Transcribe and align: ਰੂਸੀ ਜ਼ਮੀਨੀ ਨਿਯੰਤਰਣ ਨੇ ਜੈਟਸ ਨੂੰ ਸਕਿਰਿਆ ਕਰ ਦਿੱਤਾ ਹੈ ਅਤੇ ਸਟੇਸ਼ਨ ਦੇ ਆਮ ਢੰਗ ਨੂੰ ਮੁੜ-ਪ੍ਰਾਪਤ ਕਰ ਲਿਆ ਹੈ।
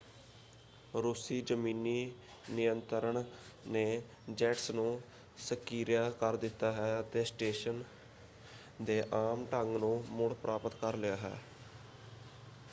ਰੂਸੀ 0.93 1.39
ਜ਼ਮੀਨੀ 1.41 2.11
ਨਿਯੰਤਰਣ 2.49 3.23
ਨੇ 3.67 4.01
ਜੈਟਸ 4.31 4.69
ਨੂੰ 4.71 4.99
ਸਕਿਰਿਆ 5.39 6.09
ਕਰ 6.11 6.35
ਦਿੱਤਾ 6.37 6.71
ਹੈ 6.71 6.99
ਅਤੇ 6.99 7.23
ਸਟੇਸ਼ਨ 7.25 7.83
ਦੇ 8.81 9.01
ਆਮ 9.13 9.45
ਢੰਗ 9.51 9.75
ਨੂੰ 9.77 10.03
ਮੁੜ-ਪ੍ਰਾਪਤ 10.09 10.75
ਕਰ 10.81 10.97
ਲਿਆ 10.97 11.15
ਹੈ। 11.17 11.37